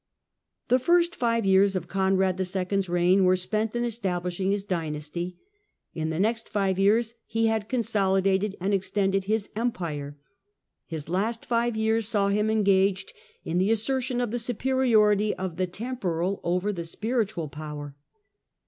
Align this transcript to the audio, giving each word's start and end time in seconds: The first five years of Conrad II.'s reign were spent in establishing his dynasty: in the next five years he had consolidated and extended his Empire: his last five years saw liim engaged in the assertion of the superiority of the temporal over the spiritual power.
The 0.69 0.79
first 0.79 1.15
five 1.15 1.45
years 1.45 1.75
of 1.75 1.87
Conrad 1.87 2.39
II.'s 2.39 2.89
reign 2.89 3.23
were 3.23 3.35
spent 3.35 3.75
in 3.75 3.83
establishing 3.83 4.49
his 4.49 4.63
dynasty: 4.63 5.37
in 5.93 6.09
the 6.09 6.19
next 6.19 6.49
five 6.49 6.79
years 6.79 7.13
he 7.27 7.45
had 7.45 7.69
consolidated 7.69 8.55
and 8.59 8.73
extended 8.73 9.25
his 9.25 9.49
Empire: 9.55 10.17
his 10.87 11.07
last 11.07 11.45
five 11.45 11.77
years 11.77 12.07
saw 12.07 12.31
liim 12.31 12.51
engaged 12.51 13.13
in 13.45 13.59
the 13.59 13.69
assertion 13.69 14.19
of 14.19 14.31
the 14.31 14.39
superiority 14.39 15.35
of 15.35 15.57
the 15.57 15.67
temporal 15.67 16.41
over 16.43 16.73
the 16.73 16.83
spiritual 16.85 17.47
power. 17.47 17.95